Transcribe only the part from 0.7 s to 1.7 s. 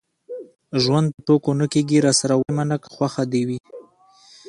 ژوند په ټوکو نه